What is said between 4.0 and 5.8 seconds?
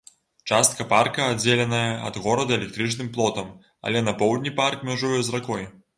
на поўдні парк мяжуе з ракой.